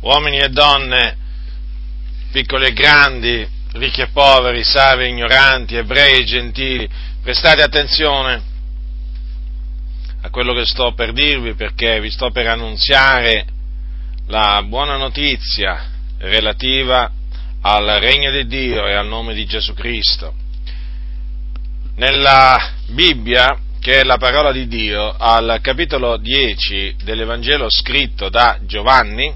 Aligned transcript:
uomini 0.00 0.38
e 0.38 0.48
donne, 0.48 1.16
piccoli 2.32 2.66
e 2.66 2.72
grandi, 2.72 3.48
ricchi 3.72 4.02
e 4.02 4.08
poveri, 4.08 4.62
savi 4.64 5.04
e 5.04 5.08
ignoranti, 5.08 5.76
ebrei 5.76 6.20
e 6.20 6.24
gentili, 6.24 6.88
prestate 7.22 7.62
attenzione 7.62 8.54
a 10.22 10.30
quello 10.30 10.54
che 10.54 10.64
sto 10.64 10.92
per 10.92 11.12
dirvi 11.12 11.54
perché 11.54 12.00
vi 12.00 12.10
sto 12.10 12.30
per 12.30 12.46
annunziare 12.46 13.46
la 14.26 14.62
buona 14.66 14.96
notizia 14.96 15.90
relativa 16.18 17.10
al 17.60 17.86
regno 18.00 18.30
di 18.30 18.46
Dio 18.46 18.86
e 18.86 18.94
al 18.94 19.06
nome 19.06 19.34
di 19.34 19.44
Gesù 19.46 19.74
Cristo. 19.74 20.34
Nella 21.96 22.72
Bibbia, 22.88 23.58
che 23.80 24.00
è 24.00 24.04
la 24.04 24.18
parola 24.18 24.52
di 24.52 24.66
Dio, 24.66 25.14
al 25.16 25.60
capitolo 25.62 26.16
10 26.16 26.96
dell'Evangelo 27.02 27.70
scritto 27.70 28.28
da 28.28 28.58
Giovanni, 28.62 29.32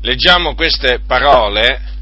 leggiamo 0.00 0.54
queste 0.54 1.00
parole 1.06 1.96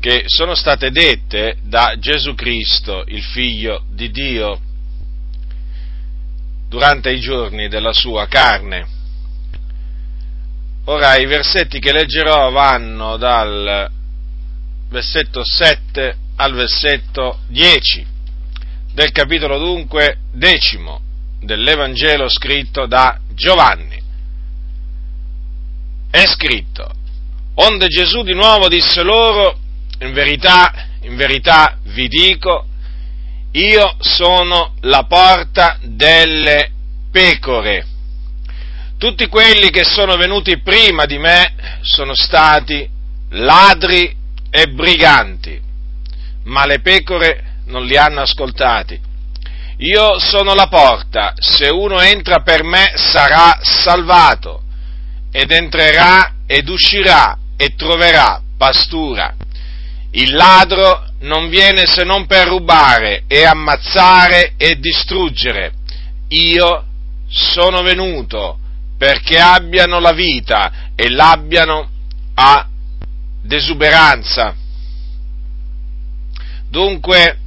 che 0.00 0.24
sono 0.26 0.54
state 0.54 0.90
dette 0.90 1.58
da 1.62 1.94
Gesù 1.98 2.34
Cristo, 2.34 3.04
il 3.06 3.22
figlio 3.22 3.84
di 3.90 4.10
Dio, 4.10 4.60
durante 6.68 7.10
i 7.10 7.20
giorni 7.20 7.68
della 7.68 7.92
sua 7.92 8.26
carne. 8.26 8.86
Ora 10.86 11.16
i 11.16 11.26
versetti 11.26 11.78
che 11.78 11.92
leggerò 11.92 12.50
vanno 12.50 13.16
dal 13.16 13.88
versetto 14.88 15.44
7 15.44 16.16
al 16.36 16.52
versetto 16.54 17.38
10 17.48 18.06
del 18.92 19.10
capitolo 19.12 19.58
dunque 19.58 20.18
decimo 20.32 21.00
dell'Evangelo 21.40 22.28
scritto 22.28 22.86
da 22.86 23.18
Giovanni. 23.34 23.91
È 26.12 26.26
scritto, 26.26 26.90
onde 27.54 27.86
Gesù 27.86 28.22
di 28.22 28.34
nuovo 28.34 28.68
disse 28.68 29.02
loro, 29.02 29.58
in 30.00 30.12
verità, 30.12 30.88
in 31.04 31.16
verità 31.16 31.78
vi 31.84 32.06
dico, 32.06 32.66
io 33.52 33.96
sono 33.98 34.74
la 34.80 35.04
porta 35.04 35.78
delle 35.80 36.70
pecore. 37.10 37.86
Tutti 38.98 39.26
quelli 39.28 39.70
che 39.70 39.84
sono 39.84 40.16
venuti 40.16 40.60
prima 40.60 41.06
di 41.06 41.16
me 41.16 41.80
sono 41.80 42.14
stati 42.14 42.86
ladri 43.30 44.14
e 44.50 44.66
briganti, 44.66 45.58
ma 46.44 46.66
le 46.66 46.80
pecore 46.80 47.60
non 47.68 47.86
li 47.86 47.96
hanno 47.96 48.20
ascoltati. 48.20 49.00
Io 49.78 50.18
sono 50.18 50.52
la 50.52 50.66
porta, 50.66 51.32
se 51.38 51.70
uno 51.70 51.98
entra 52.00 52.42
per 52.42 52.64
me 52.64 52.92
sarà 52.96 53.58
salvato, 53.62 54.61
ed 55.32 55.50
entrerà 55.50 56.34
ed 56.46 56.68
uscirà 56.68 57.36
e 57.56 57.74
troverà 57.74 58.40
pastura. 58.56 59.34
Il 60.12 60.34
ladro 60.34 61.06
non 61.20 61.48
viene 61.48 61.86
se 61.86 62.04
non 62.04 62.26
per 62.26 62.46
rubare 62.48 63.24
e 63.26 63.44
ammazzare 63.44 64.52
e 64.58 64.78
distruggere. 64.78 65.72
Io 66.28 66.84
sono 67.28 67.82
venuto 67.82 68.58
perché 68.98 69.38
abbiano 69.38 69.98
la 69.98 70.12
vita 70.12 70.90
e 70.94 71.08
l'abbiano 71.08 71.88
a 72.34 72.68
desuberanza. 73.42 74.54
Dunque 76.68 77.38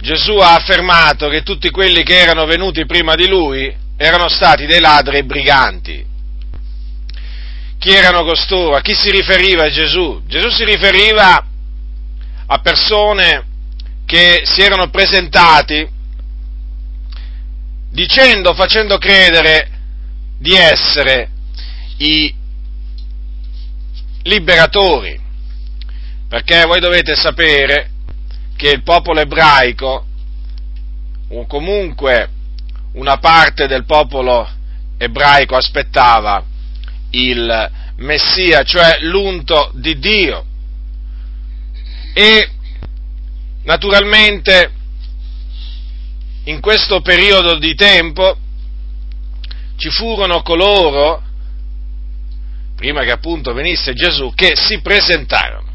Gesù 0.00 0.36
ha 0.36 0.54
affermato 0.54 1.28
che 1.28 1.42
tutti 1.42 1.70
quelli 1.70 2.02
che 2.02 2.18
erano 2.18 2.44
venuti 2.44 2.86
prima 2.86 3.14
di 3.14 3.26
lui 3.26 3.74
erano 3.96 4.28
stati 4.28 4.66
dei 4.66 4.80
ladri 4.80 5.18
e 5.18 5.24
briganti. 5.24 6.12
Chi 7.84 7.92
erano 7.92 8.24
costoro? 8.24 8.76
A 8.76 8.80
chi 8.80 8.94
si 8.94 9.10
riferiva 9.10 9.68
Gesù? 9.68 10.22
Gesù 10.24 10.48
si 10.48 10.64
riferiva 10.64 11.46
a 12.46 12.58
persone 12.60 13.44
che 14.06 14.40
si 14.46 14.62
erano 14.62 14.88
presentati 14.88 15.86
dicendo, 17.90 18.54
facendo 18.54 18.96
credere 18.96 19.68
di 20.38 20.54
essere 20.54 21.28
i 21.98 22.34
liberatori, 24.22 25.20
perché 26.26 26.64
voi 26.64 26.80
dovete 26.80 27.14
sapere 27.14 27.90
che 28.56 28.70
il 28.70 28.82
popolo 28.82 29.20
ebraico, 29.20 30.06
o 31.28 31.46
comunque 31.46 32.30
una 32.92 33.18
parte 33.18 33.66
del 33.66 33.84
popolo 33.84 34.48
ebraico 34.96 35.54
aspettava 35.54 36.52
il 37.14 37.70
Messia, 37.96 38.62
cioè 38.62 38.98
l'unto 39.00 39.70
di 39.74 39.98
Dio. 39.98 40.44
E 42.12 42.50
naturalmente 43.64 44.72
in 46.44 46.60
questo 46.60 47.00
periodo 47.00 47.56
di 47.56 47.74
tempo 47.74 48.36
ci 49.76 49.90
furono 49.90 50.42
coloro, 50.42 51.22
prima 52.76 53.02
che 53.02 53.12
appunto 53.12 53.52
venisse 53.52 53.92
Gesù, 53.94 54.32
che 54.34 54.52
si 54.54 54.80
presentarono. 54.80 55.72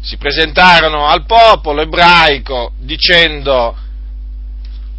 Si 0.00 0.16
presentarono 0.16 1.06
al 1.06 1.26
popolo 1.26 1.82
ebraico 1.82 2.72
dicendo 2.78 3.76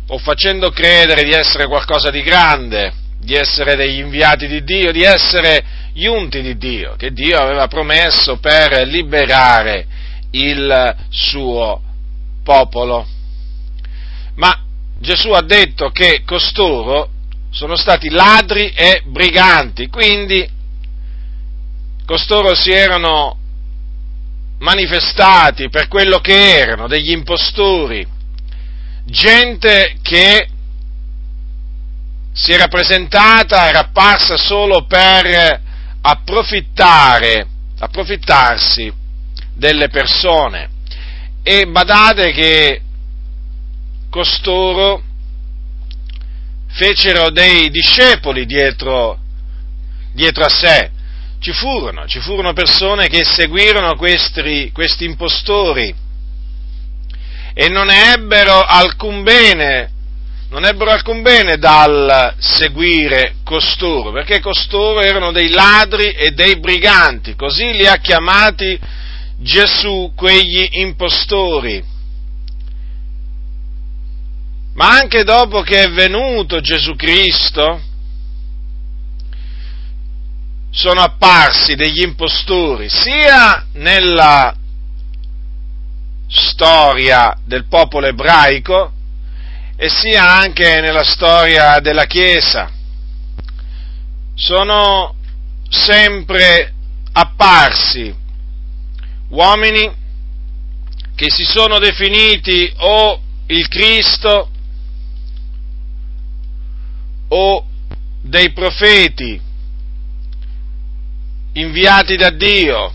o 0.07 0.17
facendo 0.17 0.71
credere 0.71 1.23
di 1.23 1.31
essere 1.31 1.67
qualcosa 1.67 2.09
di 2.09 2.21
grande, 2.21 2.93
di 3.19 3.33
essere 3.35 3.75
degli 3.75 3.99
inviati 3.99 4.47
di 4.47 4.63
Dio, 4.63 4.91
di 4.91 5.03
essere 5.03 5.63
gli 5.93 6.05
unti 6.05 6.41
di 6.41 6.57
Dio, 6.57 6.95
che 6.95 7.11
Dio 7.11 7.37
aveva 7.37 7.67
promesso 7.67 8.37
per 8.37 8.87
liberare 8.87 9.85
il 10.31 10.95
suo 11.09 11.81
popolo. 12.43 13.05
Ma 14.35 14.63
Gesù 14.99 15.31
ha 15.31 15.41
detto 15.41 15.89
che 15.89 16.23
costoro 16.25 17.09
sono 17.51 17.75
stati 17.75 18.09
ladri 18.09 18.69
e 18.69 19.01
briganti, 19.05 19.87
quindi 19.87 20.47
costoro 22.05 22.55
si 22.55 22.71
erano 22.71 23.37
manifestati 24.59 25.69
per 25.69 25.87
quello 25.87 26.19
che 26.19 26.57
erano, 26.57 26.87
degli 26.87 27.11
impostori, 27.11 28.05
gente 29.05 29.97
che 30.01 30.47
si 32.39 32.53
era 32.53 32.69
presentata, 32.69 33.67
era 33.67 33.79
apparsa 33.79 34.37
solo 34.37 34.85
per 34.85 35.61
approfittare, 36.01 37.45
approfittarsi 37.79 38.91
delle 39.53 39.89
persone. 39.89 40.69
E 41.43 41.65
badate 41.67 42.31
che 42.31 42.81
costoro 44.09 45.03
fecero 46.69 47.29
dei 47.29 47.69
discepoli 47.69 48.45
dietro, 48.45 49.19
dietro 50.13 50.45
a 50.45 50.49
sé. 50.49 50.91
Ci 51.39 51.51
furono, 51.51 52.07
ci 52.07 52.21
furono 52.21 52.53
persone 52.53 53.07
che 53.07 53.25
seguirono 53.25 53.95
questi, 53.95 54.71
questi 54.73 55.03
impostori 55.03 55.93
e 57.53 57.67
non 57.67 57.89
ebbero 57.89 58.61
alcun 58.61 59.23
bene 59.23 59.91
non 60.49 60.65
ebbero 60.65 60.89
alcun 60.89 61.21
bene 61.21 61.57
dal 61.57 62.33
seguire 62.39 63.35
costoro, 63.43 64.11
perché 64.11 64.39
costoro 64.39 65.01
erano 65.01 65.31
dei 65.31 65.49
ladri 65.49 66.11
e 66.11 66.31
dei 66.31 66.57
briganti, 66.59 67.35
così 67.35 67.73
li 67.73 67.85
ha 67.85 67.97
chiamati 67.97 68.79
Gesù 69.37 70.11
quegli 70.15 70.67
impostori. 70.79 71.83
Ma 74.73 74.89
anche 74.89 75.23
dopo 75.23 75.61
che 75.61 75.83
è 75.83 75.89
venuto 75.91 76.61
Gesù 76.61 76.95
Cristo, 76.95 77.81
sono 80.71 81.01
apparsi 81.01 81.75
degli 81.75 82.01
impostori, 82.01 82.89
sia 82.89 83.67
nella 83.73 84.55
storia 86.27 87.37
del 87.45 87.65
popolo 87.67 88.07
ebraico, 88.07 88.93
e 89.81 89.87
sia 89.87 90.29
anche 90.29 90.81
nella 90.81 91.05
storia 91.05 91.79
della 91.79 92.03
Chiesa. 92.03 92.69
Sono 94.35 95.15
sempre 95.69 96.73
apparsi 97.13 98.13
uomini 99.29 99.89
che 101.15 101.29
si 101.29 101.45
sono 101.45 101.79
definiti 101.79 102.69
o 102.75 103.21
il 103.47 103.69
Cristo 103.69 104.49
o 107.29 107.65
dei 108.21 108.51
profeti 108.51 109.39
inviati 111.53 112.17
da 112.17 112.31
Dio 112.31 112.93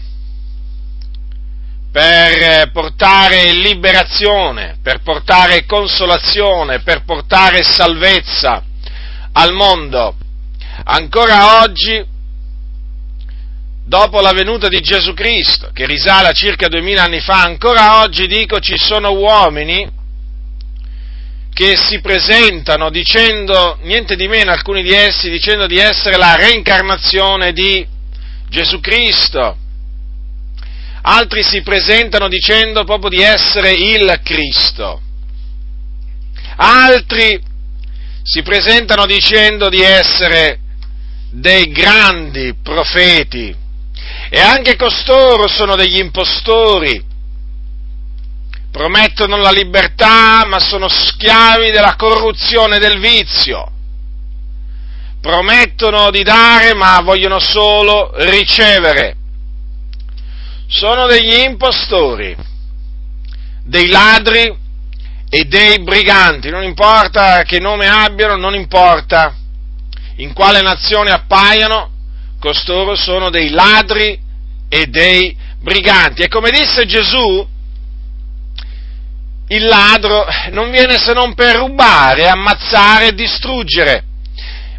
per 1.94 2.72
portare 2.72 3.52
liberazione, 3.52 4.78
per 4.82 5.00
portare 5.00 5.64
consolazione, 5.64 6.80
per 6.80 7.04
portare 7.04 7.62
salvezza 7.62 8.64
al 9.30 9.52
mondo. 9.52 10.16
Ancora 10.86 11.62
oggi, 11.62 12.04
dopo 13.84 14.20
la 14.20 14.32
venuta 14.32 14.66
di 14.66 14.80
Gesù 14.80 15.14
Cristo, 15.14 15.70
che 15.72 15.86
risale 15.86 16.26
a 16.26 16.32
circa 16.32 16.66
duemila 16.66 17.04
anni 17.04 17.20
fa, 17.20 17.42
ancora 17.42 18.00
oggi 18.00 18.26
dico 18.26 18.58
ci 18.58 18.76
sono 18.76 19.12
uomini 19.12 19.88
che 21.52 21.76
si 21.76 22.00
presentano 22.00 22.90
dicendo, 22.90 23.78
niente 23.82 24.16
di 24.16 24.26
meno 24.26 24.50
alcuni 24.50 24.82
di 24.82 24.92
essi, 24.92 25.30
dicendo 25.30 25.68
di 25.68 25.78
essere 25.78 26.16
la 26.16 26.34
reincarnazione 26.34 27.52
di 27.52 27.86
Gesù 28.48 28.80
Cristo. 28.80 29.58
Altri 31.06 31.42
si 31.42 31.60
presentano 31.60 32.28
dicendo 32.28 32.84
proprio 32.84 33.10
di 33.10 33.20
essere 33.20 33.72
il 33.72 34.20
Cristo. 34.22 35.02
Altri 36.56 37.38
si 38.22 38.42
presentano 38.42 39.04
dicendo 39.04 39.68
di 39.68 39.82
essere 39.82 40.60
dei 41.30 41.70
grandi 41.70 42.54
profeti. 42.62 43.54
E 44.30 44.40
anche 44.40 44.76
costoro 44.76 45.46
sono 45.46 45.76
degli 45.76 45.98
impostori. 45.98 47.04
Promettono 48.70 49.36
la 49.36 49.50
libertà, 49.50 50.46
ma 50.46 50.58
sono 50.58 50.88
schiavi 50.88 51.70
della 51.70 51.96
corruzione 51.96 52.76
e 52.76 52.80
del 52.80 52.98
vizio 52.98 53.68
promettono 55.20 56.10
di 56.10 56.22
dare 56.22 56.74
ma 56.74 57.00
vogliono 57.00 57.38
solo 57.38 58.12
ricevere. 58.16 59.16
Sono 60.66 61.06
degli 61.06 61.40
impostori, 61.40 62.34
dei 63.64 63.88
ladri 63.88 64.62
e 65.28 65.44
dei 65.44 65.82
briganti, 65.82 66.50
non 66.50 66.62
importa 66.62 67.42
che 67.42 67.58
nome 67.58 67.86
abbiano, 67.86 68.36
non 68.36 68.54
importa 68.54 69.34
in 70.16 70.32
quale 70.32 70.60
nazione 70.60 71.10
appaiano, 71.10 71.90
costoro 72.38 72.94
sono 72.94 73.30
dei 73.30 73.50
ladri 73.50 74.18
e 74.68 74.86
dei 74.86 75.36
briganti. 75.60 76.22
E 76.22 76.28
come 76.28 76.50
disse 76.50 76.86
Gesù, 76.86 77.48
il 79.48 79.64
ladro 79.64 80.24
non 80.50 80.70
viene 80.70 80.98
se 80.98 81.12
non 81.12 81.34
per 81.34 81.56
rubare, 81.56 82.28
ammazzare 82.28 83.08
e 83.08 83.14
distruggere. 83.14 84.04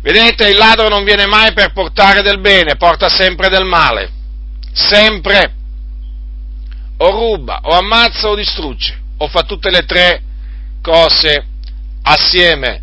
Vedete, 0.01 0.49
il 0.49 0.57
ladro 0.57 0.87
non 0.87 1.03
viene 1.03 1.25
mai 1.25 1.53
per 1.53 1.73
portare 1.73 2.21
del 2.21 2.39
bene, 2.39 2.75
porta 2.75 3.09
sempre 3.09 3.49
del 3.49 3.65
male. 3.65 4.11
Sempre. 4.71 5.53
O 6.97 7.09
ruba, 7.09 7.59
o 7.63 7.71
ammazza, 7.71 8.29
o 8.29 8.35
distrugge, 8.35 8.97
o 9.17 9.27
fa 9.27 9.43
tutte 9.43 9.69
le 9.69 9.83
tre 9.83 10.21
cose 10.81 11.45
assieme. 12.03 12.81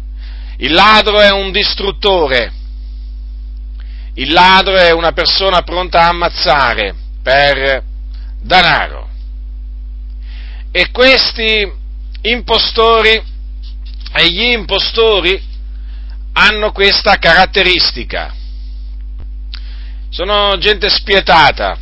Il 0.58 0.72
ladro 0.72 1.20
è 1.20 1.30
un 1.30 1.50
distruttore. 1.50 2.52
Il 4.14 4.32
ladro 4.32 4.76
è 4.76 4.90
una 4.92 5.12
persona 5.12 5.62
pronta 5.62 6.02
a 6.02 6.08
ammazzare 6.08 6.94
per 7.22 7.82
danaro. 8.42 9.08
E 10.70 10.90
questi 10.90 11.70
impostori 12.22 13.22
e 14.14 14.30
gli 14.30 14.52
impostori 14.52 15.42
hanno 16.34 16.72
questa 16.72 17.16
caratteristica. 17.16 18.34
Sono 20.10 20.58
gente 20.58 20.90
spietata, 20.90 21.78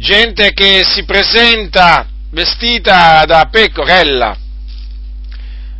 gente 0.00 0.54
che 0.54 0.82
si 0.82 1.04
presenta 1.04 2.06
vestita 2.30 3.22
da 3.26 3.48
pecorella, 3.50 4.34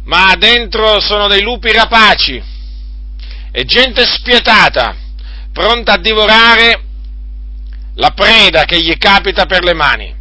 ma 0.05 0.35
dentro 0.39 1.01
sono 1.01 1.27
dei 1.27 1.41
lupi 1.41 1.73
rapaci, 1.73 2.43
e 3.51 3.65
gente 3.65 4.05
spietata, 4.05 4.95
pronta 5.53 5.95
a 5.95 5.99
divorare 5.99 6.83
la 7.95 8.11
preda 8.11 8.65
che 8.65 8.79
gli 8.81 8.97
capita 8.99 9.47
per 9.47 9.65
le 9.65 9.75
mani. 9.75 10.15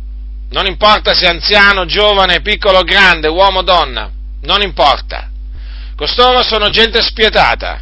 Non 0.51 0.65
importa 0.65 1.13
se 1.13 1.27
anziano, 1.27 1.85
giovane, 1.85 2.41
piccolo 2.41 2.81
grande, 2.81 3.27
uomo 3.27 3.61
donna, 3.61 4.09
non 4.41 4.61
importa. 4.61 5.29
Costoro 5.95 6.41
sono 6.41 6.69
gente 6.69 7.01
spietata, 7.01 7.81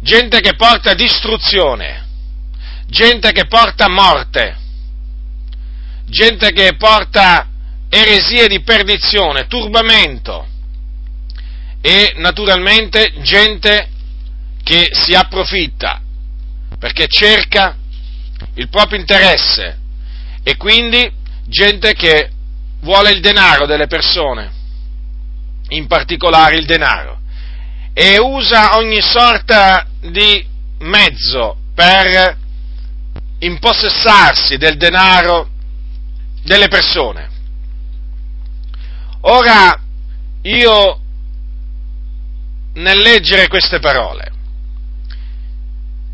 gente 0.00 0.40
che 0.40 0.56
porta 0.56 0.92
distruzione, 0.94 2.07
gente 2.88 3.32
che 3.32 3.46
porta 3.46 3.88
morte, 3.88 4.56
gente 6.06 6.52
che 6.52 6.74
porta 6.76 7.48
eresie 7.88 8.48
di 8.48 8.60
perdizione, 8.62 9.46
turbamento. 9.46 10.46
E 11.80 12.14
naturalmente 12.16 13.12
gente 13.22 13.88
che 14.64 14.88
si 14.92 15.14
approfitta 15.14 16.00
perché 16.78 17.06
cerca 17.06 17.76
il 18.54 18.68
proprio 18.68 18.98
interesse. 18.98 19.78
E 20.42 20.56
quindi 20.56 21.10
gente 21.46 21.94
che 21.94 22.30
vuole 22.80 23.10
il 23.10 23.20
denaro 23.20 23.66
delle 23.66 23.86
persone 23.86 24.56
in 25.68 25.86
particolare 25.86 26.56
il 26.56 26.64
denaro, 26.64 27.20
e 27.92 28.18
usa 28.18 28.76
ogni 28.76 29.02
sorta 29.02 29.86
di 30.00 30.46
mezzo 30.78 31.56
per 31.74 32.37
impossessarsi 33.40 34.56
del 34.56 34.76
denaro 34.76 35.48
delle 36.42 36.68
persone. 36.68 37.28
Ora, 39.22 39.80
io 40.42 41.00
nel 42.74 42.98
leggere 42.98 43.48
queste 43.48 43.80
parole, 43.80 44.32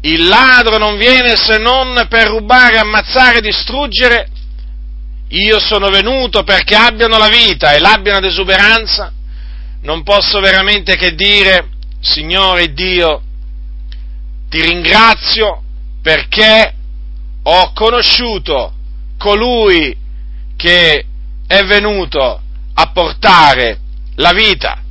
il 0.03 0.27
ladro 0.27 0.79
non 0.79 0.97
viene 0.97 1.37
se 1.37 1.59
non 1.59 2.07
per 2.09 2.29
rubare, 2.29 2.79
ammazzare, 2.79 3.41
distruggere, 3.41 4.29
io 5.29 5.59
sono 5.61 5.89
venuto 5.89 6.43
perché 6.43 6.75
abbiano 6.75 7.17
la 7.17 7.29
vita 7.29 7.73
e 7.75 7.81
l'abbiano 7.81 8.19
ad 8.19 8.25
esuberanza 8.25 9.13
non 9.85 10.03
posso 10.03 10.41
veramente 10.41 10.97
che 10.97 11.15
dire, 11.15 11.69
Signore 12.01 12.73
Dio, 12.73 13.23
ti 14.49 14.61
ringrazio 14.63 15.63
perché 16.03 16.75
ho 17.45 17.73
conosciuto 17.73 18.73
colui 19.19 19.97
che 20.57 21.07
è 21.47 21.63
venuto 21.65 22.41
a 22.75 22.91
portare 22.91 23.81
la 24.17 24.33
vita. 24.33 24.83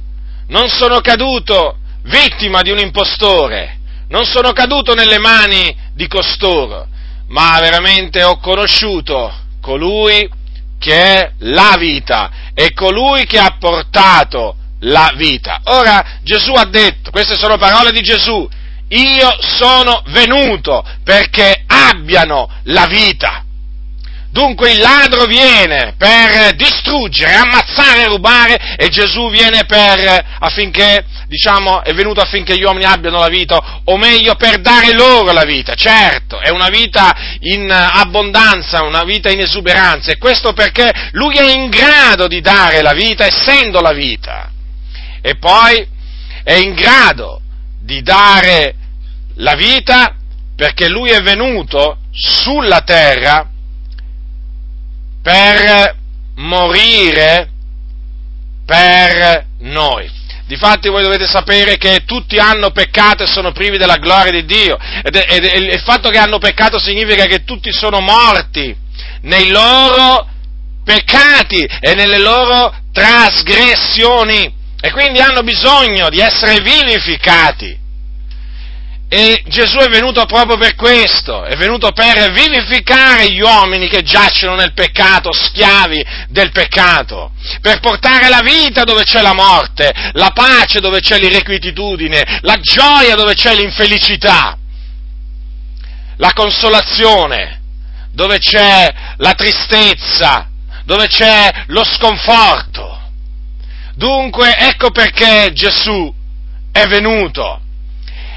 Non 0.48 0.68
sono 0.70 1.00
caduto 1.02 1.78
vittima 2.04 2.62
di 2.62 2.70
un 2.70 2.80
impostore, 2.80 3.80
non 4.10 4.26
sono 4.26 4.52
caduto 4.52 4.94
nelle 4.94 5.18
mani 5.18 5.76
di 5.94 6.08
costoro, 6.08 6.88
ma 7.28 7.60
veramente 7.60 8.24
ho 8.24 8.38
conosciuto 8.38 9.34
colui 9.62 10.30
che 10.78 10.94
è 10.94 11.32
la 11.40 11.76
vita 11.80 12.32
e 12.54 12.74
colui 12.74 13.26
che 13.26 13.40
ha 13.40 13.56
portato 13.58 14.58
la 14.82 15.14
vita. 15.16 15.62
Ora 15.66 16.20
Gesù 16.22 16.52
ha 16.52 16.66
detto, 16.66 17.10
queste 17.10 17.36
sono 17.36 17.58
parole 17.58 17.92
di 17.92 18.02
Gesù, 18.02 18.48
io 18.90 19.38
sono 19.40 20.04
venuto 20.08 20.84
perché 21.04 21.64
abbiano 21.68 22.50
la 22.64 22.86
vita. 22.88 23.44
Dunque 24.34 24.72
il 24.72 24.80
ladro 24.80 25.26
viene 25.26 25.94
per 25.96 26.56
distruggere, 26.56 27.36
ammazzare, 27.36 28.08
rubare 28.08 28.76
e 28.78 28.90
Gesù 28.90 29.30
viene 29.30 29.64
per 29.66 30.26
affinché, 30.40 31.06
diciamo, 31.28 31.84
è 31.84 31.94
venuto 31.94 32.20
affinché 32.20 32.58
gli 32.58 32.64
uomini 32.64 32.86
abbiano 32.86 33.20
la 33.20 33.28
vita, 33.28 33.82
o 33.84 33.96
meglio 33.96 34.34
per 34.34 34.60
dare 34.60 34.92
loro 34.94 35.32
la 35.34 35.44
vita. 35.44 35.76
Certo, 35.76 36.40
è 36.40 36.50
una 36.50 36.70
vita 36.70 37.16
in 37.42 37.70
abbondanza, 37.70 38.82
una 38.82 39.04
vita 39.04 39.30
in 39.30 39.40
esuberanza 39.40 40.12
e 40.12 40.18
questo 40.18 40.54
perché 40.54 40.92
lui 41.12 41.38
è 41.38 41.54
in 41.54 41.70
grado 41.70 42.26
di 42.26 42.42
dare 42.42 42.82
la 42.82 42.94
vita 42.94 43.28
essendo 43.28 43.82
la 43.82 43.94
vita 43.94 44.50
e 45.22 45.38
poi 45.38 45.88
è 46.44 46.54
in 46.54 46.74
grado 46.74 47.40
di 47.84 48.02
dare 48.02 48.76
la 49.36 49.56
vita 49.56 50.16
perché 50.56 50.88
lui 50.88 51.10
è 51.10 51.22
venuto 51.22 51.98
sulla 52.12 52.82
terra 52.82 53.50
per 55.22 55.96
morire 56.36 57.50
per 58.66 59.46
noi. 59.60 60.10
Difatti 60.46 60.90
voi 60.90 61.04
dovete 61.04 61.26
sapere 61.26 61.78
che 61.78 62.04
tutti 62.06 62.38
hanno 62.38 62.72
peccato 62.72 63.24
e 63.24 63.28
sono 63.28 63.52
privi 63.52 63.78
della 63.78 63.98
gloria 63.98 64.32
di 64.32 64.46
Dio. 64.46 64.78
Ed, 64.78 65.16
ed, 65.16 65.44
ed 65.46 65.64
il 65.64 65.82
fatto 65.82 66.10
che 66.10 66.18
hanno 66.18 66.38
peccato 66.38 66.80
significa 66.80 67.26
che 67.26 67.44
tutti 67.44 67.72
sono 67.72 68.00
morti 68.00 68.76
nei 69.22 69.50
loro 69.50 70.28
peccati 70.84 71.66
e 71.80 71.96
nelle 71.96 72.20
loro 72.20 72.74
trasgressioni 72.92 74.62
e 74.86 74.92
quindi 74.92 75.22
hanno 75.22 75.44
bisogno 75.44 76.10
di 76.10 76.20
essere 76.20 76.60
vivificati. 76.60 77.80
E 79.08 79.42
Gesù 79.48 79.78
è 79.78 79.88
venuto 79.88 80.26
proprio 80.26 80.58
per 80.58 80.76
questo, 80.76 81.46
è 81.46 81.56
venuto 81.56 81.94
per 81.94 82.34
vivificare 82.34 83.32
gli 83.32 83.40
uomini 83.40 83.88
che 83.88 84.02
giacciono 84.02 84.56
nel 84.56 84.74
peccato, 84.74 85.32
schiavi 85.32 86.06
del 86.28 86.52
peccato, 86.52 87.32
per 87.62 87.80
portare 87.80 88.28
la 88.28 88.42
vita 88.42 88.84
dove 88.84 89.04
c'è 89.04 89.22
la 89.22 89.34
morte, 89.34 89.90
la 90.12 90.32
pace 90.34 90.82
dove 90.82 91.00
c'è 91.00 91.18
l'irrequietudine, 91.18 92.40
la 92.42 92.58
gioia 92.60 93.16
dove 93.16 93.36
c'è 93.36 93.56
l'infelicità, 93.56 94.58
la 96.18 96.34
consolazione 96.34 97.62
dove 98.12 98.38
c'è 98.38 98.94
la 99.16 99.34
tristezza, 99.34 100.50
dove 100.84 101.08
c'è 101.08 101.64
lo 101.68 101.86
sconforto. 101.86 103.03
Dunque 103.96 104.56
ecco 104.58 104.92
perché 104.92 105.52
Gesù 105.54 106.14
è 106.72 106.86
venuto. 106.88 107.62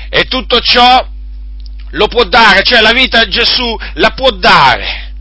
E 0.09 0.25
tutto 0.25 0.61
ciò 0.61 1.07
lo 1.91 2.09
può 2.09 2.25
dare, 2.25 2.63
cioè 2.63 2.81
la 2.81 2.93
vita 2.93 3.27
Gesù 3.27 3.77
la 3.95 4.11
può 4.11 4.31
dare, 4.31 5.13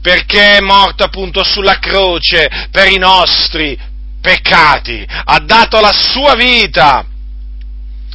perché 0.00 0.56
è 0.56 0.60
morto 0.60 1.04
appunto 1.04 1.44
sulla 1.44 1.78
croce 1.78 2.48
per 2.70 2.90
i 2.90 2.96
nostri 2.96 3.78
peccati, 4.20 5.06
ha 5.06 5.38
dato 5.40 5.80
la 5.80 5.92
sua 5.92 6.34
vita 6.34 7.06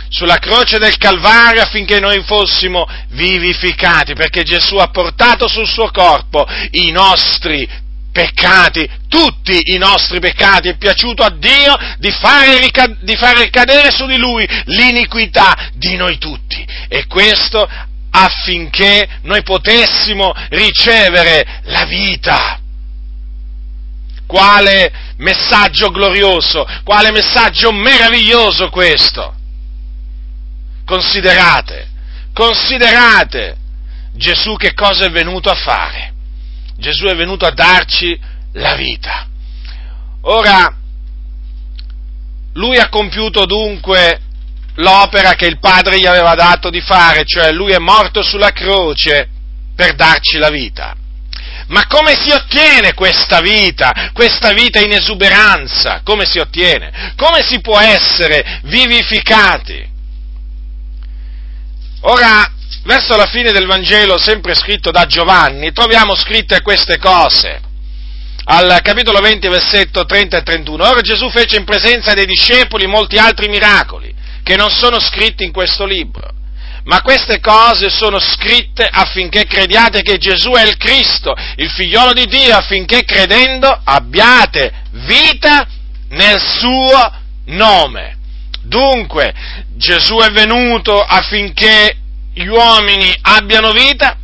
sulla 0.10 0.40
croce 0.40 0.78
del 0.78 0.98
Calvario 0.98 1.62
affinché 1.62 2.00
noi 2.02 2.22
fossimo 2.24 2.86
vivificati, 3.10 4.14
perché 4.14 4.44
Gesù 4.44 4.76
ha 4.76 4.90
portato 4.90 5.48
sul 5.48 5.68
suo 5.68 5.90
corpo 5.90 6.46
i 6.72 6.92
nostri 6.92 7.68
peccati, 8.12 8.88
tutti 9.08 9.74
i 9.74 9.78
nostri 9.78 10.20
peccati, 10.20 10.70
è 10.70 10.78
piaciuto 10.78 11.24
a 11.24 11.30
Dio 11.30 11.76
di 11.98 12.12
fare, 12.12 12.60
di 13.00 13.16
fare 13.16 13.44
ricadere 13.44 13.90
su 13.92 14.06
di 14.06 14.18
Lui 14.18 14.48
l'iniquità 14.66 15.70
di 15.74 15.96
noi 15.96 16.18
tutti. 16.18 16.66
E 16.88 17.08
questo 17.08 17.68
affinché 18.12 19.08
noi 19.24 19.42
potessimo 19.44 20.34
ricevere 20.50 21.62
la 21.64 21.86
vita. 21.86 22.60
Quale 24.26 24.92
messaggio 25.18 25.90
glorioso, 25.90 26.66
quale 26.84 27.12
messaggio 27.12 27.72
meraviglioso 27.72 28.70
questo. 28.70 29.36
Considerate, 30.86 31.90
considerate 32.34 33.58
Gesù 34.14 34.56
che 34.56 34.74
cosa 34.74 35.06
è 35.06 35.10
venuto 35.10 35.50
a 35.50 35.56
fare 35.56 36.11
Gesù 36.82 37.06
è 37.06 37.16
venuto 37.16 37.46
a 37.46 37.52
darci 37.52 38.20
la 38.54 38.76
vita. 38.76 39.28
Ora, 40.24 40.76
lui 42.54 42.78
ha 42.78 42.90
compiuto 42.90 43.46
dunque 43.46 44.20
l'opera 44.76 45.36
che 45.36 45.46
il 45.46 45.60
Padre 45.60 46.00
gli 46.00 46.08
aveva 46.08 46.34
dato 46.34 46.72
di 46.72 46.82
fare, 46.82 47.24
cioè 47.24 47.52
lui 47.52 47.72
è 47.72 47.78
morto 47.78 48.24
sulla 48.24 48.52
croce 48.52 49.30
per 49.76 49.94
darci 49.94 50.40
la 50.40 50.50
vita. 50.50 50.96
Ma 51.68 51.86
come 51.86 52.16
si 52.16 52.32
ottiene 52.32 52.96
questa 52.96 53.42
vita, 53.42 54.10
questa 54.12 54.52
vita 54.52 54.80
in 54.80 54.92
esuberanza? 54.92 56.02
Come 56.04 56.26
si 56.26 56.40
ottiene? 56.40 57.14
Come 57.16 57.44
si 57.44 57.62
può 57.62 57.80
essere 57.80 58.60
vivificati? 58.64 59.88
Ora, 62.02 62.52
verso 62.84 63.16
la 63.16 63.28
fine 63.28 63.52
del 63.52 63.68
Vangelo, 63.68 64.18
sempre 64.18 64.56
scritto 64.56 64.92
da 64.92 65.06
Giovanni, 65.06 65.72
troviamo 65.72 66.16
scritte 66.16 66.62
queste 66.62 66.98
cose. 66.98 67.60
Al 68.44 68.80
capitolo 68.82 69.20
20, 69.20 69.48
versetto 69.48 70.06
30 70.06 70.38
e 70.38 70.44
31. 70.44 70.84
Ora 70.84 71.02
Gesù 71.02 71.30
fece 71.30 71.58
in 71.58 71.64
presenza 71.64 72.14
dei 72.14 72.26
discepoli 72.26 72.88
molti 72.88 73.18
altri 73.18 73.48
miracoli 73.48 74.14
che 74.44 74.56
non 74.56 74.70
sono 74.70 75.00
scritti 75.00 75.44
in 75.44 75.52
questo 75.52 75.86
libro. 75.86 76.30
Ma 76.84 77.02
queste 77.02 77.40
cose 77.40 77.92
sono 77.92 78.20
scritte 78.20 78.90
affinché 78.92 79.46
crediate 79.46 80.02
che 80.02 80.18
Gesù 80.18 80.52
è 80.54 80.64
il 80.64 80.78
Cristo, 80.78 81.36
il 81.58 81.70
figliolo 81.70 82.12
di 82.12 82.26
Dio, 82.26 82.56
affinché 82.56 83.04
credendo 83.04 83.82
abbiate 83.84 84.74
vita 85.06 85.68
nel 86.10 86.42
suo 86.42 87.20
nome. 87.46 88.18
Dunque, 88.64 89.32
Gesù 89.76 90.18
è 90.18 90.32
venuto 90.32 91.00
affinché 91.00 91.98
gli 92.34 92.48
uomini 92.48 93.14
abbiano 93.22 93.72
vita, 93.72 94.18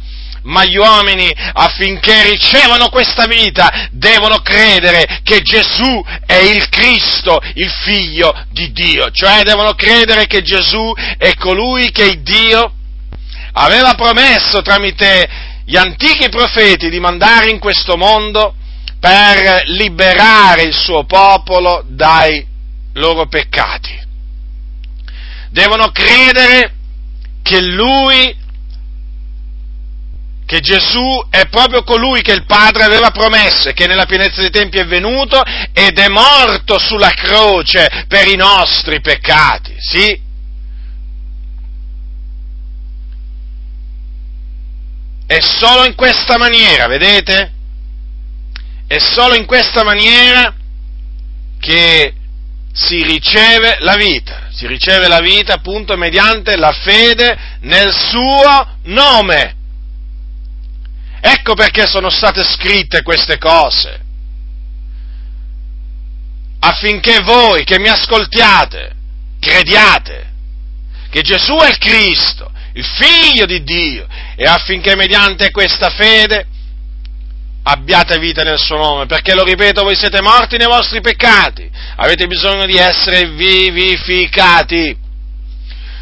ma 0.43 0.63
gli 0.63 0.77
uomini 0.77 1.29
affinché 1.53 2.29
ricevano 2.29 2.89
questa 2.89 3.25
vita 3.25 3.89
devono 3.91 4.39
credere 4.39 5.19
che 5.23 5.41
Gesù 5.41 6.03
è 6.25 6.35
il 6.35 6.69
Cristo, 6.69 7.39
il 7.55 7.69
figlio 7.69 8.33
di 8.51 8.71
Dio, 8.71 9.11
cioè 9.11 9.43
devono 9.43 9.73
credere 9.73 10.25
che 10.25 10.41
Gesù 10.41 10.93
è 11.17 11.33
colui 11.35 11.91
che 11.91 12.21
Dio 12.21 12.71
aveva 13.53 13.93
promesso 13.95 14.61
tramite 14.61 15.27
gli 15.65 15.75
antichi 15.75 16.29
profeti 16.29 16.89
di 16.89 16.99
mandare 16.99 17.49
in 17.49 17.59
questo 17.59 17.97
mondo 17.97 18.55
per 18.99 19.63
liberare 19.65 20.61
il 20.63 20.73
suo 20.73 21.03
popolo 21.03 21.83
dai 21.87 22.45
loro 22.93 23.27
peccati. 23.27 24.05
Devono 25.49 25.89
credere 25.91 26.76
che 27.47 27.61
lui, 27.61 28.35
che 30.45 30.59
Gesù 30.59 31.25
è 31.29 31.47
proprio 31.47 31.83
colui 31.83 32.21
che 32.21 32.33
il 32.33 32.45
Padre 32.45 32.83
aveva 32.83 33.11
promesso 33.11 33.71
che 33.71 33.87
nella 33.87 34.05
pienezza 34.05 34.41
dei 34.41 34.49
tempi 34.49 34.77
è 34.79 34.85
venuto 34.85 35.41
ed 35.71 35.97
è 35.97 36.07
morto 36.09 36.77
sulla 36.77 37.11
croce 37.11 38.05
per 38.09 38.27
i 38.27 38.35
nostri 38.35 38.99
peccati, 38.99 39.75
sì? 39.77 40.25
È 45.25 45.39
solo 45.39 45.85
in 45.85 45.95
questa 45.95 46.37
maniera, 46.37 46.87
vedete? 46.87 47.53
È 48.87 48.97
solo 48.99 49.35
in 49.35 49.45
questa 49.45 49.83
maniera 49.83 50.53
che 51.59 52.13
si 52.77 53.01
riceve 53.03 53.77
la 53.79 53.95
vita 53.95 54.47
si 54.57 54.65
riceve 54.65 55.07
la 55.07 55.19
vita 55.19 55.53
appunto 55.53 55.95
mediante 55.97 56.57
la 56.57 56.71
fede 56.71 57.37
nel 57.61 57.93
suo 57.93 58.77
nome. 58.85 59.55
Ecco 61.21 61.53
perché 61.53 61.85
sono 61.85 62.09
state 62.09 62.43
scritte 62.43 63.03
queste 63.03 63.37
cose. 63.37 64.01
Affinché 66.59 67.19
voi 67.19 67.65
che 67.65 67.77
mi 67.77 67.87
ascoltiate, 67.87 68.95
crediate 69.39 70.25
che 71.11 71.21
Gesù 71.21 71.55
è 71.57 71.69
il 71.69 71.77
Cristo, 71.77 72.51
il 72.73 72.83
Figlio 72.83 73.45
di 73.45 73.61
Dio, 73.61 74.07
e 74.35 74.43
affinché 74.43 74.95
mediante 74.95 75.51
questa 75.51 75.91
fede 75.91 76.47
abbiate 77.69 78.17
vita 78.17 78.43
nel 78.43 78.57
suo 78.57 78.77
nome, 78.77 79.05
perché 79.07 79.33
lo 79.33 79.43
ripeto, 79.43 79.83
voi 79.83 79.95
siete 79.95 80.21
morti 80.21 80.55
nei 80.55 80.67
vostri 80.67 81.01
peccati, 81.01 81.69
avete 81.97 82.25
bisogno 82.25 82.65
di 82.65 82.77
essere 82.77 83.29
vivificati. 83.31 84.97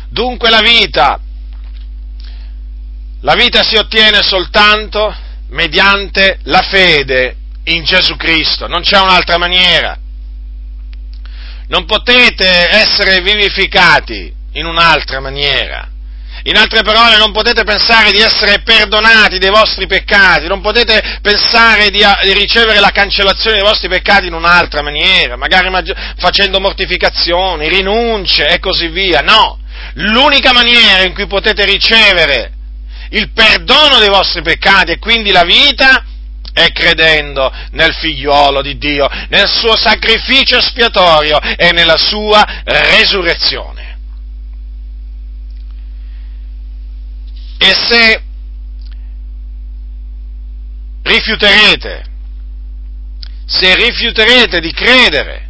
Dunque 0.09 0.49
la 0.51 0.61
vita, 0.61 1.19
la 3.21 3.33
vita 3.33 3.63
si 3.63 3.75
ottiene 3.77 4.21
soltanto 4.21 5.13
mediante 5.49 6.39
la 6.43 6.61
fede 6.61 7.35
in 7.65 7.83
Gesù 7.83 8.15
Cristo, 8.15 8.67
non 8.67 8.81
c'è 8.81 8.99
un'altra 8.99 9.37
maniera. 9.37 9.97
Non 11.67 11.85
potete 11.85 12.69
essere 12.69 13.21
vivificati 13.21 14.31
in 14.51 14.67
un'altra 14.67 15.19
maniera. 15.19 15.89
In 16.47 16.57
altre 16.57 16.83
parole, 16.83 17.17
non 17.17 17.31
potete 17.31 17.63
pensare 17.63 18.11
di 18.11 18.19
essere 18.19 18.61
perdonati 18.61 19.39
dei 19.39 19.49
vostri 19.49 19.87
peccati, 19.87 20.45
non 20.45 20.61
potete 20.61 21.17
pensare 21.19 21.89
di, 21.89 22.03
di 22.23 22.33
ricevere 22.33 22.79
la 22.79 22.91
cancellazione 22.91 23.55
dei 23.55 23.65
vostri 23.65 23.87
peccati 23.87 24.27
in 24.27 24.33
un'altra 24.33 24.83
maniera, 24.83 25.37
magari 25.37 25.71
facendo 26.17 26.59
mortificazioni, 26.59 27.67
rinunce 27.67 28.47
e 28.47 28.59
così 28.59 28.89
via. 28.89 29.21
No, 29.21 29.57
l'unica 29.95 30.53
maniera 30.53 31.01
in 31.01 31.15
cui 31.15 31.25
potete 31.25 31.65
ricevere 31.65 32.51
il 33.09 33.31
perdono 33.31 33.97
dei 33.97 34.09
vostri 34.09 34.43
peccati 34.43 34.91
e 34.91 34.99
quindi 34.99 35.31
la 35.31 35.45
vita 35.45 36.05
è 36.53 36.71
credendo 36.71 37.51
nel 37.71 37.95
figliuolo 37.95 38.61
di 38.61 38.77
Dio, 38.77 39.09
nel 39.29 39.47
suo 39.47 39.75
sacrificio 39.75 40.57
espiatorio 40.57 41.39
e 41.39 41.71
nella 41.71 41.97
sua 41.97 42.45
resurrezione. 42.65 43.94
E 47.57 47.73
se 47.73 48.23
rifiuterete, 51.03 52.05
se 53.45 53.75
rifiuterete 53.75 54.59
di 54.59 54.71
credere 54.71 55.49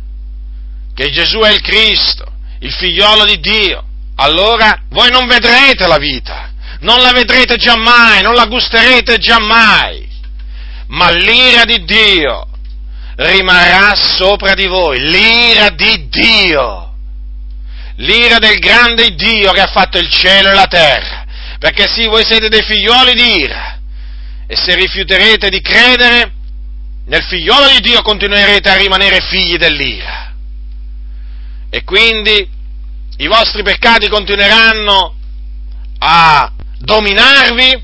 che 0.94 1.10
Gesù 1.12 1.40
è 1.40 1.52
il 1.52 1.62
Cristo, 1.62 2.26
il 2.60 2.72
figliolo 2.72 3.26
di 3.26 3.40
Dio, 3.40 3.84
allora 4.16 4.82
voi 4.90 5.10
non 5.10 5.28
vedrete 5.28 5.88
la 5.88 5.98
vita, 5.98 6.52
non 6.80 7.02
la 7.02 7.12
vedrete 7.12 7.58
giammai, 7.58 8.22
non 8.22 8.34
la 8.34 8.46
gusterete 8.46 9.18
giammai, 9.18 10.08
ma 10.88 11.12
l'ira 11.12 11.66
di 11.66 11.84
Dio 11.84 12.48
rimarrà 13.16 13.96
sopra 13.96 14.54
di 14.54 14.68
voi, 14.68 15.00
l'ira 15.00 15.70
di 15.70 16.08
Dio. 16.10 16.82
L'ira 17.98 18.40
del 18.40 18.58
grande 18.60 19.16
Dio 19.16 19.54
che 19.54 19.62
ha 19.62 19.68
fatto 19.68 19.98
il 19.98 20.10
cielo 20.10 20.50
e 20.50 20.54
la 20.54 20.68
terra, 20.68 21.25
perché 21.60 21.88
sì, 21.88 22.08
voi 22.08 22.24
siete 22.26 22.50
dei 22.50 22.64
figlioli 22.64 23.14
di 23.14 23.40
ira, 23.40 23.80
e 24.48 24.56
se 24.56 24.76
rifiuterete 24.76 25.50
di 25.50 25.62
credere 25.62 26.34
nel 27.06 27.24
figliolo 27.24 27.70
di 27.70 27.82
Dio 27.82 28.02
continuerete 28.02 28.70
a 28.70 28.78
rimanere 28.78 29.22
figli 29.22 29.58
dell'ira. 29.58 30.34
E 31.70 31.84
quindi 31.84 32.48
i 33.18 33.28
vostri 33.28 33.64
peccati 33.64 34.08
continueranno 34.08 35.16
a 36.00 36.52
dominarvi 36.80 37.84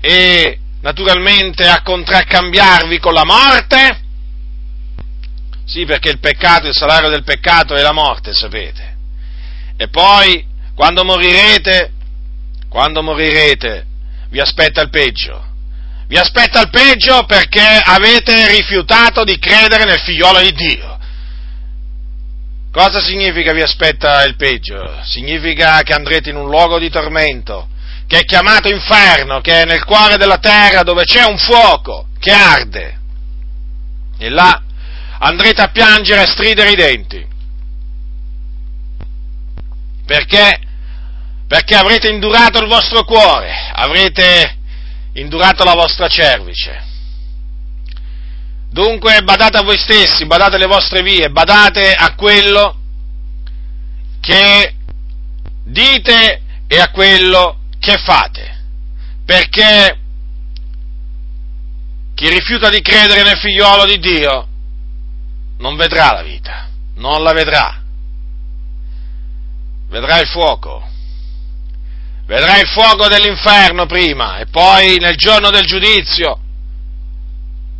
e 0.00 0.58
naturalmente 0.80 1.66
a 1.66 1.82
contraccambiarvi 1.82 2.98
con 2.98 3.12
la 3.12 3.24
morte. 3.24 4.00
Sì, 5.64 5.84
perché 5.84 6.10
il 6.10 6.18
peccato, 6.18 6.66
il 6.66 6.74
salario 6.74 7.08
del 7.08 7.22
peccato 7.22 7.74
è 7.74 7.82
la 7.82 7.92
morte, 7.92 8.32
sapete. 8.32 8.96
E 9.76 9.88
poi, 9.88 10.44
quando 10.74 11.04
morirete, 11.04 11.92
quando 12.68 13.02
morirete, 13.02 13.86
vi 14.30 14.40
aspetta 14.40 14.80
il 14.80 14.90
peggio. 14.90 15.48
Vi 16.06 16.16
aspetta 16.16 16.60
il 16.60 16.70
peggio 16.70 17.24
perché 17.24 17.60
avete 17.60 18.48
rifiutato 18.48 19.22
di 19.22 19.38
credere 19.38 19.84
nel 19.84 20.00
figliolo 20.00 20.40
di 20.40 20.52
Dio. 20.52 20.98
Cosa 22.72 23.00
significa 23.00 23.52
vi 23.52 23.62
aspetta 23.62 24.24
il 24.24 24.36
peggio? 24.36 25.00
Significa 25.04 25.82
che 25.82 25.92
andrete 25.92 26.30
in 26.30 26.36
un 26.36 26.48
luogo 26.48 26.78
di 26.78 26.88
tormento, 26.88 27.68
che 28.06 28.18
è 28.18 28.24
chiamato 28.24 28.68
inferno, 28.68 29.40
che 29.40 29.62
è 29.62 29.64
nel 29.64 29.84
cuore 29.84 30.16
della 30.16 30.38
terra 30.38 30.82
dove 30.82 31.04
c'è 31.04 31.24
un 31.24 31.38
fuoco 31.38 32.06
che 32.18 32.32
arde. 32.32 32.98
E 34.18 34.28
là 34.28 34.62
andrete 35.18 35.62
a 35.62 35.68
piangere 35.68 36.20
e 36.20 36.24
a 36.24 36.28
stridere 36.28 36.70
i 36.70 36.76
denti. 36.76 37.26
Perché? 40.10 40.58
Perché 41.46 41.76
avrete 41.76 42.08
indurato 42.08 42.58
il 42.58 42.66
vostro 42.66 43.04
cuore, 43.04 43.52
avrete 43.72 44.56
indurato 45.12 45.62
la 45.62 45.74
vostra 45.74 46.08
cervice. 46.08 46.82
Dunque 48.72 49.22
badate 49.22 49.58
a 49.58 49.62
voi 49.62 49.78
stessi, 49.78 50.26
badate 50.26 50.56
alle 50.56 50.66
vostre 50.66 51.02
vie, 51.02 51.30
badate 51.30 51.92
a 51.92 52.16
quello 52.16 52.76
che 54.20 54.74
dite 55.62 56.42
e 56.66 56.80
a 56.80 56.90
quello 56.90 57.60
che 57.78 57.96
fate. 57.96 58.62
Perché 59.24 59.96
chi 62.16 62.28
rifiuta 62.28 62.68
di 62.68 62.80
credere 62.80 63.22
nel 63.22 63.38
figliolo 63.38 63.84
di 63.84 63.98
Dio 64.00 64.48
non 65.58 65.76
vedrà 65.76 66.14
la 66.14 66.22
vita, 66.22 66.68
non 66.96 67.22
la 67.22 67.32
vedrà. 67.32 67.79
Vedrà 69.90 70.20
il 70.20 70.28
fuoco. 70.28 70.88
Vedrà 72.24 72.58
il 72.58 72.68
fuoco 72.68 73.08
dell'inferno 73.08 73.86
prima 73.86 74.38
e 74.38 74.46
poi 74.46 74.98
nel 74.98 75.16
giorno 75.16 75.50
del 75.50 75.64
giudizio 75.64 76.38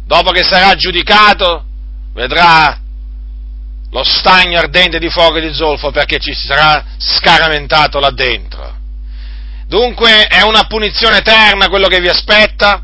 dopo 0.04 0.32
che 0.32 0.42
sarà 0.42 0.74
giudicato, 0.74 1.64
vedrà 2.12 2.76
lo 3.92 4.02
stagno 4.02 4.58
ardente 4.58 4.98
di 4.98 5.08
fuoco 5.08 5.36
e 5.36 5.40
di 5.40 5.54
zolfo 5.54 5.92
perché 5.92 6.18
ci 6.18 6.34
sarà 6.34 6.84
scaramentato 6.98 8.00
là 8.00 8.10
dentro. 8.10 8.74
Dunque 9.68 10.26
è 10.26 10.42
una 10.42 10.64
punizione 10.64 11.18
eterna 11.18 11.68
quello 11.68 11.86
che 11.86 12.00
vi 12.00 12.08
aspetta, 12.08 12.82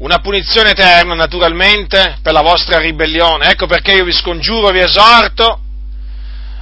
una 0.00 0.18
punizione 0.18 0.72
eterna 0.72 1.14
naturalmente 1.14 2.18
per 2.20 2.34
la 2.34 2.42
vostra 2.42 2.76
ribellione. 2.76 3.48
Ecco 3.48 3.64
perché 3.64 3.92
io 3.92 4.04
vi 4.04 4.12
scongiuro, 4.12 4.68
vi 4.68 4.80
esorto 4.80 5.60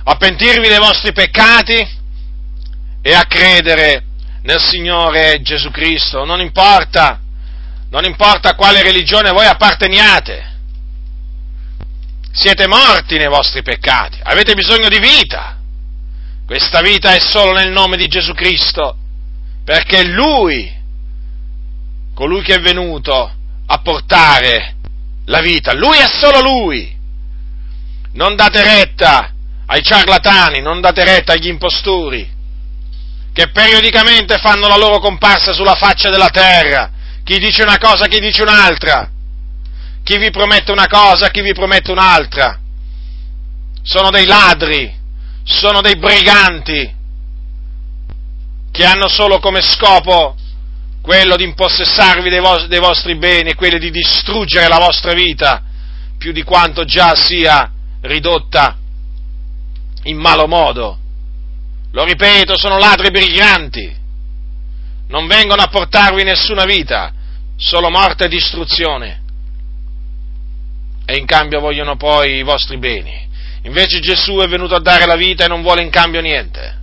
a 0.05 0.17
pentirvi 0.17 0.69
dei 0.69 0.79
vostri 0.79 1.13
peccati 1.13 2.01
e 3.03 3.15
a 3.15 3.25
credere 3.25 4.05
nel 4.43 4.61
Signore 4.61 5.41
Gesù 5.43 5.71
Cristo. 5.71 6.25
Non 6.25 6.41
importa 6.41 7.23
non 7.93 8.05
importa 8.05 8.51
a 8.51 8.55
quale 8.55 8.83
religione 8.83 9.33
voi 9.33 9.45
apparteniate, 9.45 10.51
siete 12.33 12.67
morti 12.67 13.19
nei 13.19 13.29
vostri 13.29 13.63
peccati, 13.63 14.19
avete 14.23 14.55
bisogno 14.55 14.89
di 14.89 14.99
vita. 14.99 15.59
Questa 16.47 16.81
vita 16.81 17.15
è 17.15 17.21
solo 17.21 17.53
nel 17.53 17.71
nome 17.71 17.99
di 17.99 18.09
Gesù 18.09 18.33
Cristo, 18.33 18.97
perché 19.63 19.99
è 19.99 20.05
Lui, 20.05 20.73
colui 22.15 22.43
che 22.43 22.55
è 22.55 22.61
venuto 22.61 23.31
a 23.67 23.79
portare 23.81 24.77
la 25.27 25.41
vita, 25.41 25.75
Lui 25.75 25.99
è 25.99 26.09
solo 26.09 26.41
Lui. 26.41 26.97
Non 28.15 28.37
date 28.37 28.63
retta 28.63 29.35
ai 29.67 29.83
ciarlatani, 29.83 30.61
non 30.61 30.81
date 30.81 31.05
retta 31.05 31.33
agli 31.33 31.49
impostori, 31.49 32.31
che 33.33 33.51
periodicamente 33.51 34.39
fanno 34.39 34.69
la 34.69 34.77
loro 34.77 34.99
comparsa 34.99 35.53
sulla 35.53 35.75
faccia 35.75 36.11
della 36.11 36.29
terra 36.29 36.93
chi 37.25 37.39
dice 37.39 37.63
una 37.63 37.79
cosa, 37.79 38.07
chi 38.07 38.19
dice 38.19 38.43
un'altra, 38.43 39.09
chi 40.03 40.19
vi 40.19 40.31
promette 40.31 40.73
una 40.73 40.87
cosa, 40.89 41.31
chi 41.31 41.41
vi 41.41 41.53
promette 41.53 41.91
un'altra. 41.93 42.59
Sono 43.83 44.11
dei 44.11 44.27
ladri, 44.27 44.93
sono 45.45 45.81
dei 45.81 45.97
briganti 45.97 47.01
che 48.71 48.85
hanno 48.85 49.09
solo 49.09 49.39
come 49.39 49.61
scopo 49.61 50.37
quello 51.01 51.37
di 51.37 51.45
impossessarvi 51.45 52.31
dei, 52.31 52.41
vo- 52.41 52.67
dei 52.67 52.79
vostri 52.79 53.17
beni 53.17 53.55
quello 53.55 53.79
di 53.79 53.91
distruggere 53.91 54.69
la 54.69 54.79
vostra 54.79 55.13
vita 55.13 55.63
più 56.17 56.33
di 56.33 56.43
quanto 56.43 56.85
già 56.85 57.15
sia 57.17 57.71
ridotta 58.03 58.79
in 60.05 60.19
malo 60.19 60.47
modo. 60.47 60.99
Lo 61.93 62.05
ripeto, 62.05 62.57
sono 62.57 62.79
ladri 62.79 63.11
briganti 63.11 64.01
non 65.13 65.27
vengono 65.27 65.61
a 65.61 65.69
portarvi 65.69 66.25
nessuna 66.25 66.65
vita, 66.65 67.13
solo 67.57 67.91
morte 67.91 68.25
e 68.25 68.29
distruzione. 68.29 69.21
E 71.05 71.17
in 71.17 71.27
cambio 71.27 71.61
vogliono 71.61 71.97
poi 71.97 72.39
i 72.39 72.43
vostri 72.43 72.79
beni. 72.79 73.29
Invece 73.65 74.01
Gesù 74.01 74.39
è 74.39 74.49
venuto 74.49 74.75
a 74.75 74.81
dare 74.81 75.05
la 75.05 75.15
vita 75.15 75.45
e 75.45 75.49
non 75.49 75.61
vuole 75.61 75.83
in 75.83 75.91
cambio 75.91 76.23
niente, 76.23 76.79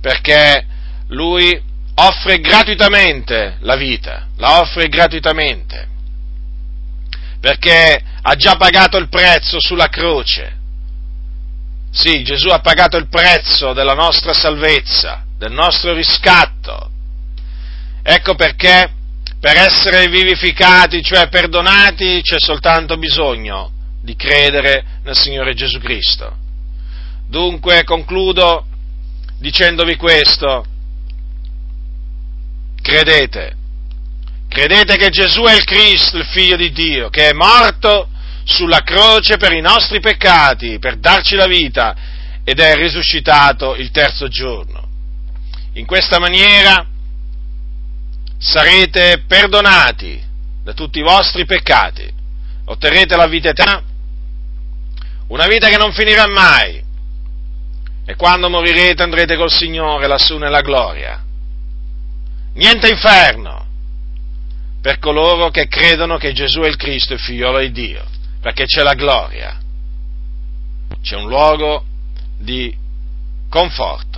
perché 0.00 0.64
lui 1.08 1.60
offre 1.96 2.38
gratuitamente 2.38 3.56
la 3.60 3.74
vita, 3.74 4.28
la 4.36 4.60
offre 4.60 4.86
gratuitamente, 4.86 5.88
perché 7.40 8.00
ha 8.22 8.34
già 8.36 8.54
pagato 8.54 8.96
il 8.96 9.08
prezzo 9.08 9.56
sulla 9.58 9.88
croce. 9.88 10.62
Sì, 11.94 12.24
Gesù 12.24 12.48
ha 12.48 12.58
pagato 12.58 12.96
il 12.96 13.08
prezzo 13.08 13.72
della 13.72 13.94
nostra 13.94 14.34
salvezza, 14.34 15.24
del 15.38 15.52
nostro 15.52 15.94
riscatto, 15.94 16.90
Ecco 18.06 18.34
perché 18.34 18.92
per 19.40 19.56
essere 19.56 20.08
vivificati, 20.08 21.02
cioè 21.02 21.28
perdonati, 21.28 22.20
c'è 22.20 22.36
soltanto 22.38 22.98
bisogno 22.98 23.72
di 24.02 24.14
credere 24.14 24.84
nel 25.04 25.16
Signore 25.16 25.54
Gesù 25.54 25.78
Cristo. 25.78 26.36
Dunque 27.26 27.82
concludo 27.84 28.66
dicendovi 29.38 29.96
questo, 29.96 30.66
credete, 32.82 33.56
credete 34.48 34.96
che 34.96 35.08
Gesù 35.08 35.44
è 35.44 35.54
il 35.54 35.64
Cristo, 35.64 36.18
il 36.18 36.26
Figlio 36.26 36.56
di 36.56 36.70
Dio, 36.72 37.08
che 37.08 37.30
è 37.30 37.32
morto 37.32 38.10
sulla 38.44 38.80
croce 38.80 39.36
per 39.36 39.52
i 39.52 39.60
nostri 39.60 40.00
peccati, 40.00 40.78
per 40.78 40.98
darci 40.98 41.34
la 41.34 41.46
vita 41.46 41.94
ed 42.44 42.60
è 42.60 42.74
risuscitato 42.74 43.74
il 43.74 43.90
terzo 43.90 44.28
giorno. 44.28 44.86
In 45.74 45.86
questa 45.86 46.18
maniera 46.18 46.86
sarete 48.38 49.24
perdonati 49.26 50.22
da 50.62 50.72
tutti 50.72 50.98
i 50.98 51.02
vostri 51.02 51.46
peccati, 51.46 52.08
otterrete 52.66 53.16
la 53.16 53.26
vita 53.26 53.48
eterna, 53.48 53.82
una 55.28 55.46
vita 55.46 55.68
che 55.68 55.78
non 55.78 55.92
finirà 55.92 56.26
mai, 56.28 56.82
e 58.06 58.16
quando 58.16 58.50
morirete 58.50 59.02
andrete 59.02 59.36
col 59.36 59.50
Signore 59.50 60.06
lassù 60.06 60.36
nella 60.36 60.60
gloria. 60.60 61.22
Niente 62.54 62.88
inferno 62.88 63.66
per 64.80 64.98
coloro 64.98 65.48
che 65.48 65.66
credono 65.66 66.18
che 66.18 66.32
Gesù 66.32 66.60
è 66.60 66.68
il 66.68 66.76
Cristo, 66.76 67.14
il 67.14 67.20
figliolo 67.20 67.58
di 67.60 67.72
Dio, 67.72 68.04
perché 68.44 68.66
c'è 68.66 68.82
la 68.82 68.92
gloria, 68.92 69.58
c'è 71.00 71.16
un 71.16 71.28
luogo 71.28 71.82
di 72.36 72.76
conforto 73.48 74.13